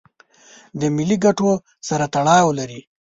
[0.79, 1.51] د ملي ګټو
[1.87, 2.81] سره تړاو لري.